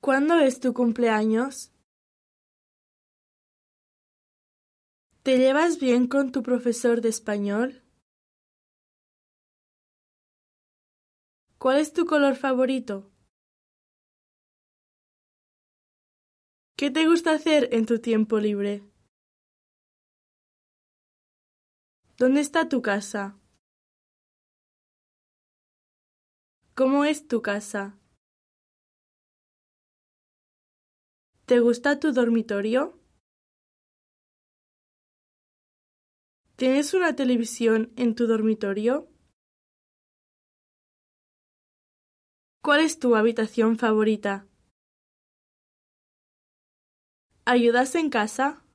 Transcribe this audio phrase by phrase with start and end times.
[0.00, 1.72] ¿Cuándo es tu cumpleaños?
[5.22, 7.82] ¿Te llevas bien con tu profesor de español?
[11.58, 13.12] ¿Cuál es tu color favorito?
[16.78, 18.82] ¿Qué te gusta hacer en tu tiempo libre?
[22.16, 23.38] ¿Dónde está tu casa?
[26.74, 27.99] ¿Cómo es tu casa?
[31.50, 32.96] ¿Te gusta tu dormitorio?
[36.54, 39.08] ¿Tienes una televisión en tu dormitorio?
[42.62, 44.46] ¿Cuál es tu habitación favorita?
[47.44, 48.62] ¿Ayudas en casa?